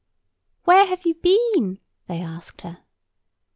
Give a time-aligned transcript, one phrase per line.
[0.63, 2.79] "Where have you been?" they asked her.